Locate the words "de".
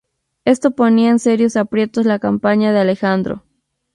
2.73-2.79